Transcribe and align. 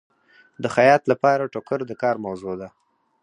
د 0.63 0.65
خیاط 0.75 1.03
لپاره 1.11 1.51
ټوکر 1.53 1.79
د 1.87 1.91
کار 2.01 2.15
موضوع 2.25 2.53
ده. 2.61 2.69